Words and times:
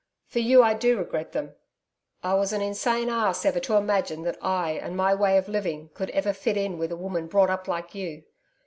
For 0.25 0.39
you, 0.39 0.63
I 0.63 0.73
do 0.73 0.97
regret 0.97 1.31
them. 1.31 1.53
I 2.23 2.33
was 2.33 2.53
an 2.53 2.61
insane 2.63 3.07
ass 3.07 3.45
ever 3.45 3.59
to 3.59 3.75
imagine 3.75 4.23
that 4.23 4.39
I 4.43 4.71
and 4.71 4.97
my 4.97 5.13
way 5.13 5.37
of 5.37 5.47
living 5.47 5.91
could 5.93 6.09
ever 6.09 6.33
fit 6.33 6.57
in 6.57 6.79
with 6.79 6.91
a 6.91 6.97
woman 6.97 7.27
brought 7.27 7.51
up 7.51 7.67
like 7.67 7.93
you. 7.93 8.23